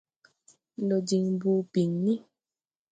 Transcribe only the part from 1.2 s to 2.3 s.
bɔɔ biŋni.